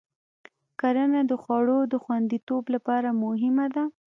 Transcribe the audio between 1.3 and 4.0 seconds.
د خوړو د خوندیتوب لپاره مهمه ده.